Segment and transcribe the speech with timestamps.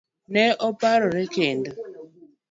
[0.33, 1.71] Ne oparore kendo.